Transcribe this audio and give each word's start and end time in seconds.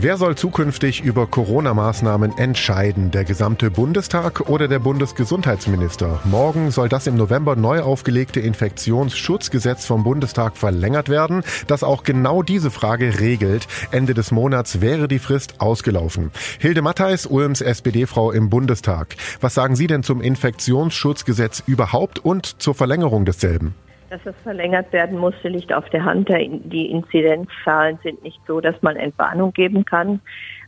Wer 0.00 0.16
soll 0.16 0.36
zukünftig 0.36 1.02
über 1.02 1.26
Corona-Maßnahmen 1.26 2.38
entscheiden? 2.38 3.10
Der 3.10 3.24
gesamte 3.24 3.68
Bundestag 3.68 4.48
oder 4.48 4.68
der 4.68 4.78
Bundesgesundheitsminister? 4.78 6.20
Morgen 6.22 6.70
soll 6.70 6.88
das 6.88 7.08
im 7.08 7.16
November 7.16 7.56
neu 7.56 7.80
aufgelegte 7.80 8.38
Infektionsschutzgesetz 8.38 9.86
vom 9.86 10.04
Bundestag 10.04 10.56
verlängert 10.56 11.08
werden, 11.08 11.42
das 11.66 11.82
auch 11.82 12.04
genau 12.04 12.44
diese 12.44 12.70
Frage 12.70 13.18
regelt. 13.18 13.66
Ende 13.90 14.14
des 14.14 14.30
Monats 14.30 14.80
wäre 14.80 15.08
die 15.08 15.18
Frist 15.18 15.60
ausgelaufen. 15.60 16.30
Hilde 16.60 16.80
Mattheis, 16.80 17.26
Ulms 17.26 17.60
SPD-Frau 17.60 18.30
im 18.30 18.50
Bundestag. 18.50 19.16
Was 19.40 19.54
sagen 19.54 19.74
Sie 19.74 19.88
denn 19.88 20.04
zum 20.04 20.20
Infektionsschutzgesetz 20.20 21.64
überhaupt 21.66 22.24
und 22.24 22.62
zur 22.62 22.76
Verlängerung 22.76 23.24
desselben? 23.24 23.74
Dass 24.10 24.24
es 24.24 24.36
verlängert 24.42 24.92
werden 24.92 25.18
musste, 25.18 25.48
liegt 25.48 25.72
auf 25.72 25.88
der 25.90 26.04
Hand. 26.04 26.28
Die 26.30 26.90
Inzidenzzahlen 26.90 27.98
sind 28.02 28.22
nicht 28.22 28.40
so, 28.46 28.60
dass 28.60 28.80
man 28.80 28.96
Entwarnung 28.96 29.52
geben 29.52 29.84
kann. 29.84 30.20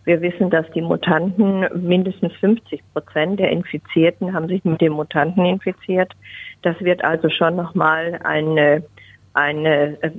Wir 0.04 0.20
wissen, 0.20 0.50
dass 0.50 0.70
die 0.72 0.82
Mutanten, 0.82 1.66
mindestens 1.86 2.32
50 2.34 2.82
Prozent 2.92 3.40
der 3.40 3.50
Infizierten 3.50 4.34
haben 4.34 4.48
sich 4.48 4.64
mit 4.64 4.80
den 4.80 4.92
Mutanten 4.92 5.44
infiziert. 5.44 6.12
Das 6.62 6.78
wird 6.80 7.04
also 7.04 7.28
schon 7.30 7.56
nochmal 7.56 8.18
eine, 8.24 8.82
eine, 9.34 10.02
äh, 10.02 10.10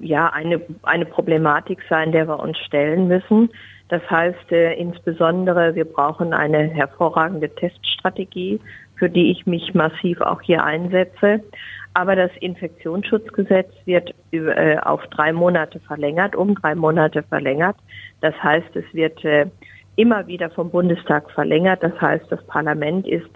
ja, 0.00 0.28
eine, 0.30 0.60
eine 0.82 1.06
Problematik 1.06 1.80
sein, 1.88 2.12
der 2.12 2.26
wir 2.26 2.40
uns 2.40 2.58
stellen 2.58 3.08
müssen. 3.08 3.50
Das 3.88 4.02
heißt 4.10 4.52
äh, 4.52 4.74
insbesondere, 4.74 5.74
wir 5.74 5.86
brauchen 5.86 6.32
eine 6.32 6.68
hervorragende 6.68 7.48
Teststrategie, 7.48 8.60
für 8.98 9.08
die 9.08 9.30
ich 9.30 9.46
mich 9.46 9.74
massiv 9.74 10.20
auch 10.20 10.40
hier 10.42 10.64
einsetze. 10.64 11.42
Aber 11.94 12.14
das 12.14 12.30
Infektionsschutzgesetz 12.40 13.72
wird 13.84 14.14
äh, 14.32 14.76
auf 14.78 15.06
drei 15.08 15.32
Monate 15.32 15.80
verlängert, 15.80 16.36
um 16.36 16.54
drei 16.54 16.74
Monate 16.74 17.22
verlängert. 17.22 17.76
Das 18.20 18.34
heißt, 18.42 18.76
es 18.76 18.84
wird 18.92 19.24
äh, 19.24 19.46
immer 19.96 20.26
wieder 20.26 20.50
vom 20.50 20.70
Bundestag 20.70 21.30
verlängert. 21.32 21.82
Das 21.82 21.98
heißt, 22.00 22.26
das 22.30 22.44
Parlament 22.46 23.06
ist 23.06 23.30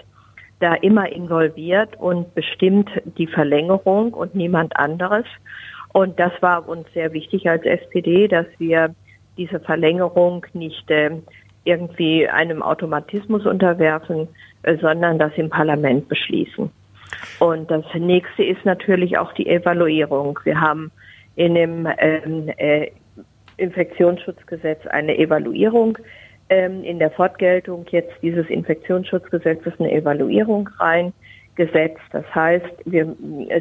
da 0.60 0.74
immer 0.74 1.10
involviert 1.10 1.96
und 1.98 2.34
bestimmt 2.34 2.88
die 3.18 3.26
Verlängerung 3.26 4.14
und 4.14 4.34
niemand 4.36 4.76
anderes. 4.76 5.24
Und 5.92 6.20
das 6.20 6.32
war 6.40 6.68
uns 6.68 6.86
sehr 6.94 7.12
wichtig 7.12 7.48
als 7.50 7.64
SPD, 7.64 8.28
dass 8.28 8.46
wir 8.58 8.94
diese 9.36 9.60
Verlängerung 9.60 10.46
nicht 10.52 10.88
äh, 10.90 11.10
irgendwie 11.64 12.28
einem 12.28 12.62
Automatismus 12.62 13.46
unterwerfen, 13.46 14.28
sondern 14.80 15.18
das 15.18 15.32
im 15.36 15.50
Parlament 15.50 16.08
beschließen. 16.08 16.70
Und 17.38 17.70
das 17.70 17.84
nächste 17.94 18.44
ist 18.44 18.64
natürlich 18.64 19.18
auch 19.18 19.32
die 19.32 19.48
Evaluierung. 19.48 20.38
Wir 20.44 20.60
haben 20.60 20.90
in 21.36 21.54
dem 21.54 21.88
ähm, 21.98 22.48
äh, 22.56 22.90
Infektionsschutzgesetz 23.56 24.86
eine 24.86 25.16
Evaluierung 25.18 25.98
ähm, 26.48 26.82
in 26.84 26.98
der 26.98 27.10
Fortgeltung 27.10 27.86
jetzt 27.90 28.12
dieses 28.22 28.48
Infektionsschutzgesetzes 28.48 29.72
eine 29.78 29.92
Evaluierung 29.92 30.68
reingesetzt. 30.78 32.02
Das 32.12 32.24
heißt, 32.34 32.74
wir 32.84 33.16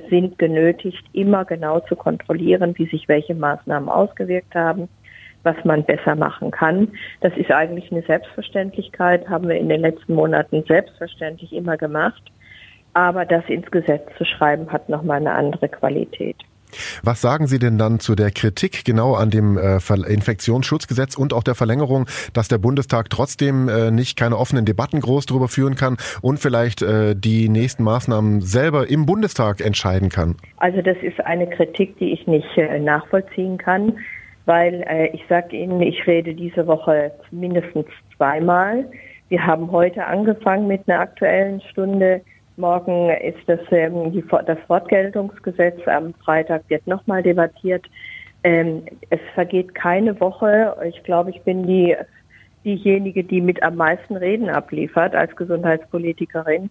sind 0.09 0.37
genötigt, 0.37 1.03
immer 1.13 1.45
genau 1.45 1.79
zu 1.81 1.95
kontrollieren, 1.95 2.73
wie 2.77 2.87
sich 2.87 3.07
welche 3.07 3.35
Maßnahmen 3.35 3.89
ausgewirkt 3.89 4.55
haben, 4.55 4.89
was 5.43 5.55
man 5.63 5.83
besser 5.83 6.15
machen 6.15 6.51
kann. 6.51 6.89
Das 7.21 7.35
ist 7.35 7.51
eigentlich 7.51 7.91
eine 7.91 8.01
Selbstverständlichkeit, 8.03 9.27
haben 9.29 9.47
wir 9.47 9.57
in 9.57 9.69
den 9.69 9.81
letzten 9.81 10.13
Monaten 10.13 10.63
selbstverständlich 10.67 11.53
immer 11.53 11.77
gemacht. 11.77 12.23
Aber 12.93 13.25
das 13.25 13.45
ins 13.47 13.69
Gesetz 13.71 14.03
zu 14.17 14.25
schreiben, 14.25 14.71
hat 14.71 14.89
nochmal 14.89 15.17
eine 15.17 15.31
andere 15.31 15.69
Qualität. 15.69 16.35
Was 17.03 17.21
sagen 17.21 17.47
Sie 17.47 17.59
denn 17.59 17.77
dann 17.77 17.99
zu 17.99 18.15
der 18.15 18.31
Kritik 18.31 18.85
genau 18.85 19.13
an 19.15 19.29
dem 19.29 19.57
äh, 19.57 19.79
Infektionsschutzgesetz 20.07 21.17
und 21.17 21.33
auch 21.33 21.43
der 21.43 21.55
Verlängerung, 21.55 22.07
dass 22.33 22.47
der 22.47 22.57
Bundestag 22.57 23.09
trotzdem 23.09 23.67
äh, 23.69 23.91
nicht 23.91 24.17
keine 24.17 24.37
offenen 24.37 24.65
Debatten 24.65 25.01
groß 25.01 25.25
darüber 25.25 25.47
führen 25.47 25.75
kann 25.75 25.97
und 26.21 26.39
vielleicht 26.39 26.81
äh, 26.81 27.15
die 27.15 27.49
nächsten 27.49 27.83
Maßnahmen 27.83 28.41
selber 28.41 28.89
im 28.89 29.05
Bundestag 29.05 29.61
entscheiden 29.61 30.09
kann? 30.09 30.37
Also 30.57 30.81
das 30.81 30.97
ist 31.01 31.19
eine 31.25 31.49
Kritik, 31.49 31.97
die 31.97 32.13
ich 32.13 32.27
nicht 32.27 32.47
nachvollziehen 32.79 33.57
kann, 33.57 33.97
weil 34.45 34.85
ich 35.13 35.23
sage 35.29 35.55
Ihnen, 35.55 35.81
ich 35.81 36.05
rede 36.07 36.33
diese 36.33 36.65
Woche 36.67 37.11
mindestens 37.31 37.85
zweimal. 38.15 38.85
Wir 39.29 39.45
haben 39.45 39.71
heute 39.71 40.05
angefangen 40.05 40.67
mit 40.67 40.87
einer 40.87 40.99
aktuellen 40.99 41.61
Stunde 41.61 42.21
Morgen 42.57 43.09
ist 43.09 43.39
das, 43.47 43.59
ähm, 43.71 44.11
die, 44.11 44.23
das 44.45 44.57
Fortgeltungsgesetz. 44.67 45.79
Am 45.87 46.13
Freitag 46.25 46.63
wird 46.69 46.85
nochmal 46.85 47.23
debattiert. 47.23 47.85
Ähm, 48.43 48.83
es 49.09 49.19
vergeht 49.33 49.73
keine 49.73 50.19
Woche. 50.19 50.75
Ich 50.87 51.01
glaube, 51.03 51.31
ich 51.31 51.41
bin 51.41 51.65
die, 51.65 51.95
diejenige, 52.65 53.23
die 53.23 53.41
mit 53.41 53.63
am 53.63 53.77
meisten 53.77 54.15
Reden 54.15 54.49
abliefert 54.49 55.15
als 55.15 55.35
Gesundheitspolitikerin. 55.35 56.69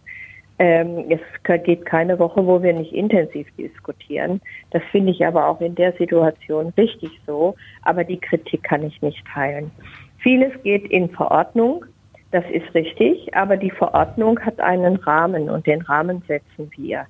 Ähm, 0.60 1.06
es 1.08 1.62
geht 1.64 1.86
keine 1.86 2.18
Woche, 2.18 2.46
wo 2.46 2.62
wir 2.62 2.74
nicht 2.74 2.92
intensiv 2.92 3.46
diskutieren. 3.56 4.42
Das 4.72 4.82
finde 4.92 5.10
ich 5.10 5.24
aber 5.24 5.46
auch 5.46 5.62
in 5.62 5.74
der 5.74 5.92
Situation 5.94 6.74
richtig 6.76 7.18
so. 7.26 7.54
Aber 7.82 8.04
die 8.04 8.20
Kritik 8.20 8.62
kann 8.62 8.84
ich 8.84 9.00
nicht 9.00 9.24
teilen. 9.26 9.70
Vieles 10.18 10.52
geht 10.62 10.86
in 10.90 11.08
Verordnung. 11.08 11.86
Das 12.30 12.44
ist 12.52 12.74
richtig, 12.74 13.34
aber 13.34 13.56
die 13.56 13.70
Verordnung 13.70 14.38
hat 14.40 14.60
einen 14.60 14.96
Rahmen 14.96 15.48
und 15.48 15.66
den 15.66 15.80
Rahmen 15.80 16.22
setzen 16.28 16.70
wir. 16.76 17.06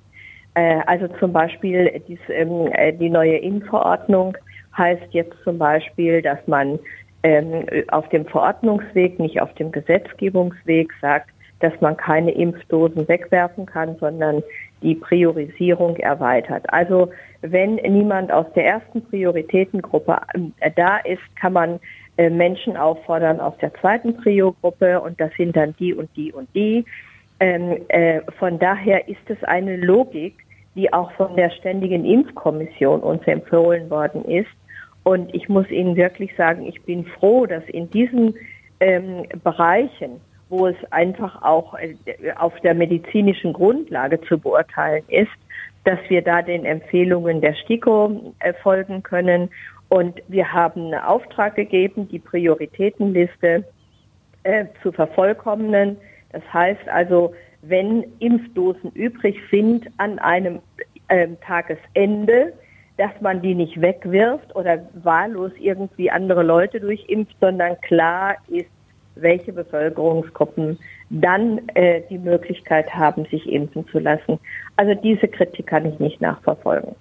Äh, 0.53 0.79
also 0.85 1.09
zum 1.19 1.33
Beispiel 1.33 2.01
ähm, 2.29 2.69
äh, 2.71 2.93
die 2.93 3.09
neue 3.09 3.35
Innenverordnung 3.35 4.37
heißt 4.77 5.07
jetzt 5.11 5.35
zum 5.43 5.57
Beispiel, 5.57 6.21
dass 6.21 6.39
man 6.47 6.79
ähm, 7.23 7.65
auf 7.89 8.07
dem 8.09 8.25
Verordnungsweg, 8.25 9.19
nicht 9.19 9.41
auf 9.41 9.53
dem 9.55 9.73
Gesetzgebungsweg 9.73 10.93
sagt, 11.01 11.31
dass 11.61 11.73
man 11.81 11.97
keine 11.97 12.31
Impfdosen 12.31 13.07
wegwerfen 13.07 13.65
kann, 13.65 13.95
sondern 13.99 14.43
die 14.81 14.95
Priorisierung 14.95 15.95
erweitert. 15.97 16.71
Also 16.73 17.09
wenn 17.41 17.75
niemand 17.75 18.31
aus 18.31 18.45
der 18.55 18.65
ersten 18.65 19.01
Prioritätengruppe 19.03 20.17
äh, 20.59 20.71
da 20.75 20.97
ist, 20.97 21.21
kann 21.35 21.53
man 21.53 21.79
äh, 22.17 22.29
Menschen 22.29 22.77
auffordern 22.77 23.39
aus 23.39 23.53
der 23.61 23.73
zweiten 23.75 24.15
Prio-Gruppe 24.17 25.01
und 25.01 25.19
das 25.19 25.31
sind 25.37 25.55
dann 25.55 25.75
die 25.79 25.93
und 25.93 26.09
die 26.15 26.31
und 26.31 26.49
die. 26.53 26.85
Ähm, 27.39 27.77
äh, 27.87 28.21
von 28.37 28.59
daher 28.59 29.07
ist 29.07 29.27
es 29.27 29.43
eine 29.43 29.77
Logik, 29.77 30.35
die 30.75 30.91
auch 30.93 31.11
von 31.13 31.35
der 31.35 31.49
Ständigen 31.49 32.05
Impfkommission 32.05 33.01
uns 33.01 33.25
empfohlen 33.25 33.89
worden 33.89 34.23
ist. 34.25 34.49
Und 35.03 35.33
ich 35.33 35.49
muss 35.49 35.69
Ihnen 35.71 35.95
wirklich 35.95 36.35
sagen, 36.35 36.65
ich 36.65 36.81
bin 36.83 37.05
froh, 37.05 37.45
dass 37.45 37.63
in 37.65 37.89
diesen 37.89 38.35
ähm, 38.79 39.25
Bereichen, 39.43 40.21
wo 40.51 40.67
es 40.67 40.75
einfach 40.91 41.41
auch 41.41 41.73
äh, 41.75 41.95
auf 42.35 42.53
der 42.59 42.75
medizinischen 42.75 43.53
Grundlage 43.53 44.21
zu 44.21 44.37
beurteilen 44.37 45.03
ist, 45.07 45.31
dass 45.85 45.97
wir 46.09 46.21
da 46.21 46.41
den 46.41 46.65
Empfehlungen 46.65 47.41
der 47.41 47.55
STIKO 47.55 48.33
äh, 48.39 48.53
folgen 48.61 49.01
können 49.01 49.49
und 49.87 50.21
wir 50.27 50.51
haben 50.51 50.85
einen 50.85 51.01
Auftrag 51.01 51.55
gegeben, 51.55 52.07
die 52.09 52.19
Prioritätenliste 52.19 53.65
äh, 54.43 54.65
zu 54.83 54.91
vervollkommnen. 54.91 55.97
Das 56.31 56.43
heißt 56.53 56.87
also, 56.87 57.33
wenn 57.61 58.05
Impfdosen 58.19 58.91
übrig 58.91 59.37
sind 59.49 59.87
an 59.97 60.19
einem 60.19 60.59
äh, 61.07 61.29
Tagesende, 61.45 62.53
dass 62.97 63.11
man 63.21 63.41
die 63.41 63.55
nicht 63.55 63.81
wegwirft 63.81 64.53
oder 64.55 64.85
wahllos 64.93 65.51
irgendwie 65.59 66.11
andere 66.11 66.43
Leute 66.43 66.79
durchimpft, 66.79 67.35
sondern 67.39 67.79
klar 67.81 68.35
ist, 68.47 68.69
welche 69.15 69.53
Bevölkerungsgruppen 69.53 70.77
dann 71.09 71.61
äh, 71.73 72.01
die 72.09 72.17
Möglichkeit 72.17 72.93
haben, 72.93 73.25
sich 73.25 73.47
impfen 73.51 73.85
zu 73.89 73.99
lassen. 73.99 74.39
Also 74.77 74.93
diese 74.95 75.27
Kritik 75.27 75.67
kann 75.67 75.85
ich 75.85 75.99
nicht 75.99 76.21
nachverfolgen. 76.21 76.95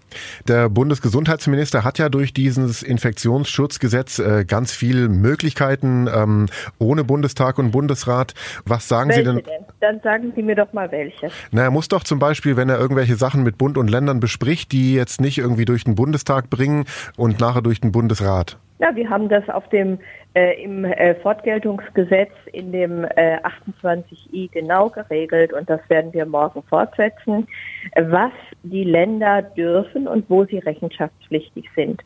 Der 0.48 0.68
Bundesgesundheitsminister 0.68 1.84
hat 1.84 1.98
ja 1.98 2.08
durch 2.08 2.34
dieses 2.34 2.82
Infektionsschutzgesetz 2.82 4.18
äh, 4.18 4.44
ganz 4.44 4.72
viele 4.72 5.08
Möglichkeiten 5.08 6.08
ähm, 6.12 6.46
ohne 6.78 7.04
Bundestag 7.04 7.58
und 7.58 7.70
Bundesrat. 7.70 8.34
Was 8.66 8.88
sagen 8.88 9.10
welche 9.10 9.20
Sie 9.20 9.24
denn? 9.26 9.44
denn? 9.44 9.64
Dann 9.80 10.00
sagen 10.00 10.32
Sie 10.36 10.42
mir 10.42 10.56
doch 10.56 10.72
mal 10.74 10.92
welche. 10.92 11.30
Na, 11.52 11.62
er 11.62 11.70
muss 11.70 11.88
doch 11.88 12.04
zum 12.04 12.18
Beispiel, 12.18 12.56
wenn 12.56 12.68
er 12.68 12.78
irgendwelche 12.78 13.14
Sachen 13.14 13.42
mit 13.42 13.56
Bund 13.56 13.78
und 13.78 13.88
Ländern 13.88 14.20
bespricht, 14.20 14.72
die 14.72 14.94
jetzt 14.94 15.20
nicht 15.22 15.38
irgendwie 15.38 15.64
durch 15.64 15.84
den 15.84 15.94
Bundestag 15.94 16.50
bringen 16.50 16.84
und 17.16 17.40
nachher 17.40 17.62
durch 17.62 17.80
den 17.80 17.90
Bundesrat. 17.90 18.58
Ja, 18.78 18.94
wir 18.94 19.08
haben 19.08 19.28
das 19.28 19.48
auf 19.48 19.68
dem 19.70 19.98
äh, 20.34 20.62
im 20.62 20.84
äh, 20.84 21.14
Fortgeltungsgesetz 21.16 22.30
in 22.52 22.72
dem 22.72 23.04
äh, 23.04 23.38
28i 23.72 24.50
genau 24.50 24.88
geregelt 24.88 25.52
und 25.52 25.68
das 25.68 25.80
werden 25.88 26.12
wir 26.12 26.24
morgen 26.24 26.62
fortsetzen, 26.62 27.48
was 27.96 28.32
die 28.62 28.84
Länder 28.84 29.42
dürfen 29.42 30.06
und 30.06 30.28
wo 30.28 30.44
sie 30.44 30.58
rechenschaftspflichtig 30.58 31.68
sind. 31.74 32.02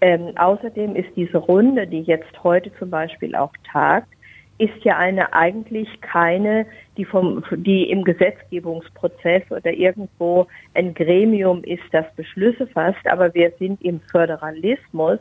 Ähm, 0.00 0.32
außerdem 0.36 0.96
ist 0.96 1.10
diese 1.16 1.38
Runde, 1.38 1.86
die 1.86 2.00
jetzt 2.02 2.42
heute 2.42 2.70
zum 2.78 2.90
Beispiel 2.90 3.34
auch 3.34 3.52
tagt, 3.70 4.08
ist 4.60 4.84
ja 4.84 4.98
eine 4.98 5.32
eigentlich 5.32 5.88
keine, 6.02 6.66
die 6.98 7.06
vom, 7.06 7.42
die 7.50 7.90
im 7.90 8.04
Gesetzgebungsprozess 8.04 9.42
oder 9.50 9.72
irgendwo 9.72 10.46
ein 10.74 10.92
Gremium 10.92 11.64
ist, 11.64 11.82
das 11.92 12.04
Beschlüsse 12.14 12.66
fasst, 12.66 13.06
aber 13.06 13.32
wir 13.32 13.52
sind 13.58 13.82
im 13.82 14.00
Föderalismus. 14.10 15.18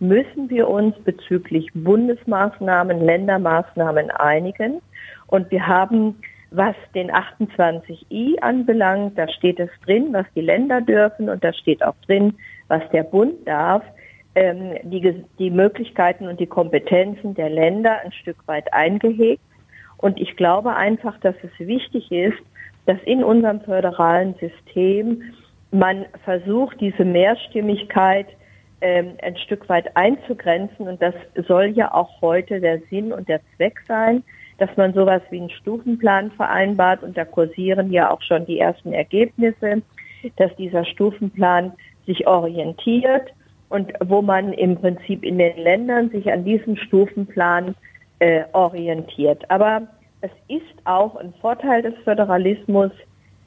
Müssen 0.00 0.50
wir 0.50 0.68
uns 0.68 0.96
bezüglich 1.04 1.68
Bundesmaßnahmen, 1.72 3.00
Ländermaßnahmen 3.00 4.10
einigen. 4.10 4.80
Und 5.28 5.50
wir 5.52 5.64
haben, 5.64 6.16
was 6.50 6.74
den 6.94 7.12
28i 7.12 8.40
anbelangt, 8.40 9.16
da 9.16 9.28
steht 9.28 9.60
es 9.60 9.70
drin, 9.84 10.08
was 10.10 10.26
die 10.34 10.40
Länder 10.40 10.80
dürfen. 10.80 11.28
Und 11.28 11.44
da 11.44 11.52
steht 11.52 11.84
auch 11.84 11.94
drin, 12.06 12.34
was 12.66 12.82
der 12.90 13.04
Bund 13.04 13.46
darf, 13.46 13.84
ähm, 14.34 14.76
die, 14.84 15.24
die 15.38 15.50
Möglichkeiten 15.50 16.26
und 16.26 16.38
die 16.40 16.46
Kompetenzen 16.46 17.34
der 17.34 17.50
Länder 17.50 17.98
ein 18.04 18.12
Stück 18.12 18.36
weit 18.46 18.72
eingehegt. 18.72 19.42
Und 19.96 20.20
ich 20.20 20.36
glaube 20.36 20.74
einfach, 20.74 21.18
dass 21.20 21.34
es 21.42 21.66
wichtig 21.66 22.10
ist, 22.10 22.38
dass 22.86 22.98
in 23.04 23.22
unserem 23.22 23.60
föderalen 23.60 24.34
System 24.36 25.22
man 25.72 26.06
versucht, 26.24 26.80
diese 26.80 27.04
Mehrstimmigkeit 27.04 28.26
ähm, 28.80 29.12
ein 29.22 29.36
Stück 29.36 29.68
weit 29.68 29.96
einzugrenzen. 29.96 30.88
Und 30.88 31.02
das 31.02 31.14
soll 31.46 31.66
ja 31.66 31.92
auch 31.92 32.20
heute 32.20 32.60
der 32.60 32.80
Sinn 32.90 33.12
und 33.12 33.28
der 33.28 33.40
Zweck 33.56 33.80
sein, 33.86 34.22
dass 34.58 34.74
man 34.76 34.94
sowas 34.94 35.22
wie 35.30 35.38
einen 35.38 35.50
Stufenplan 35.50 36.30
vereinbart. 36.32 37.02
Und 37.02 37.16
da 37.16 37.24
kursieren 37.24 37.92
ja 37.92 38.10
auch 38.10 38.22
schon 38.22 38.46
die 38.46 38.58
ersten 38.58 38.92
Ergebnisse, 38.92 39.82
dass 40.36 40.54
dieser 40.56 40.84
Stufenplan 40.84 41.72
sich 42.06 42.26
orientiert 42.26 43.32
und 43.70 43.92
wo 44.04 44.20
man 44.20 44.52
im 44.52 44.76
Prinzip 44.76 45.24
in 45.24 45.38
den 45.38 45.56
Ländern 45.56 46.10
sich 46.10 46.30
an 46.30 46.44
diesem 46.44 46.76
Stufenplan 46.76 47.74
äh, 48.18 48.42
orientiert. 48.52 49.50
Aber 49.50 49.82
es 50.20 50.30
ist 50.48 50.66
auch 50.84 51.16
ein 51.16 51.32
Vorteil 51.40 51.82
des 51.82 51.94
Föderalismus, 52.04 52.90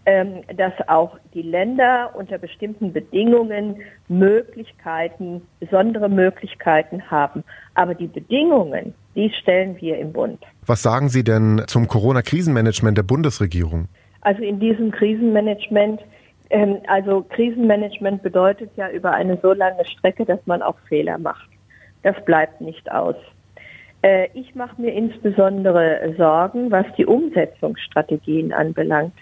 ähm, 0.06 0.42
dass 0.58 0.74
auch 0.88 1.18
die 1.34 1.44
Länder 1.44 2.12
unter 2.16 2.38
bestimmten 2.38 2.92
Bedingungen 2.92 3.78
Möglichkeiten, 4.10 5.42
besondere 5.60 6.10
Möglichkeiten 6.10 7.10
haben. 7.10 7.44
Aber 7.76 7.96
die 7.96 8.08
Bedingungen, 8.08 8.94
die 9.16 9.32
stellen 9.42 9.78
wir 9.80 9.98
im 9.98 10.12
Bund. 10.12 10.44
Was 10.66 10.82
sagen 10.82 11.08
Sie 11.10 11.24
denn 11.24 11.64
zum 11.68 11.88
Corona-Krisenmanagement 11.88 12.98
der 12.98 13.04
Bundesregierung? 13.04 13.88
Also 14.22 14.42
in 14.42 14.60
diesem 14.60 14.92
Krisenmanagement, 14.92 16.02
ähm, 16.54 16.78
also 16.88 17.26
Krisenmanagement 17.30 18.22
bedeutet 18.22 18.70
ja 18.76 18.90
über 18.90 19.12
eine 19.12 19.38
so 19.42 19.54
lange 19.54 19.84
Strecke, 19.86 20.24
dass 20.24 20.40
man 20.46 20.62
auch 20.62 20.78
Fehler 20.88 21.18
macht. 21.18 21.50
Das 22.04 22.16
bleibt 22.26 22.62
nicht 22.62 22.92
aus. 22.92 23.16
Äh, 24.04 24.28
ich 24.34 24.54
mache 24.54 24.80
mir 24.80 24.94
insbesondere 24.94 26.14
Sorgen, 26.16 26.70
was 26.72 26.86
die 26.96 27.08
Umsetzungsstrategien 27.08 28.54
anbelangt. 28.54 29.16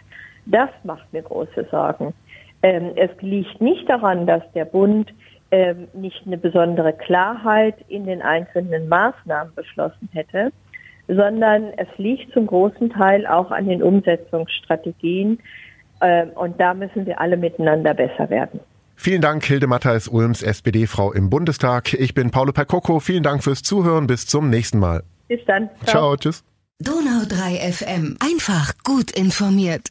Das 0.46 0.70
macht 0.84 1.12
mir 1.14 1.22
große 1.22 1.68
Sorgen. 1.72 2.14
Ähm, 2.64 2.92
es 2.96 3.10
liegt 3.22 3.62
nicht 3.62 3.90
daran, 3.90 4.28
dass 4.28 4.44
der 4.54 4.66
Bund 4.66 5.14
ähm, 5.52 5.88
nicht 5.94 6.24
eine 6.26 6.38
besondere 6.38 6.92
Klarheit 6.92 7.76
in 7.88 8.06
den 8.06 8.22
einzelnen 8.22 8.90
Maßnahmen 8.90 9.56
beschlossen 9.56 10.10
hätte, 10.12 10.52
sondern 11.08 11.72
es 11.78 11.88
liegt 11.98 12.34
zum 12.34 12.48
großen 12.48 12.90
Teil 12.90 13.26
auch 13.26 13.52
an 13.52 13.68
den 13.68 13.82
Umsetzungsstrategien. 13.82 15.40
Ähm, 16.02 16.30
und 16.36 16.60
da 16.60 16.74
müssen 16.74 17.06
wir 17.06 17.20
alle 17.20 17.38
miteinander 17.38 17.94
besser 17.94 18.30
werden. 18.30 18.60
Vielen 18.96 19.22
Dank, 19.22 19.44
Hilde 19.46 19.68
Matthijs 19.68 20.08
Ulms, 20.08 20.44
SPD-Frau 20.44 21.12
im 21.12 21.30
Bundestag. 21.30 21.94
Ich 21.94 22.14
bin 22.14 22.30
Paulo 22.30 22.52
Percocco. 22.52 23.00
Vielen 23.00 23.24
Dank 23.24 23.44
fürs 23.44 23.64
Zuhören. 23.64 24.06
Bis 24.08 24.28
zum 24.28 24.50
nächsten 24.50 24.80
Mal. 24.80 25.04
Bis 25.28 25.40
dann. 25.48 25.70
Ciao, 25.86 26.16
Ciao 26.16 26.18
tschüss. 26.18 26.44
Donau 26.80 27.26
3 27.28 27.72
FM. 27.72 28.18
Einfach 28.20 28.74
gut 28.84 29.12
informiert. 29.12 29.90